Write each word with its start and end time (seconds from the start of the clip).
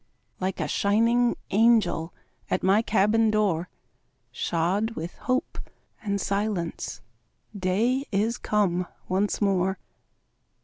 Like 0.39 0.59
a 0.59 0.67
shining 0.67 1.35
angel 1.51 2.11
At 2.49 2.63
my 2.63 2.81
cabin 2.81 3.29
door, 3.29 3.69
Shod 4.31 4.95
with 4.95 5.13
hope 5.29 5.59
and 6.01 6.19
silence, 6.19 7.01
Day 7.55 8.05
is 8.11 8.39
come 8.39 8.87
once 9.07 9.41
more. 9.41 9.77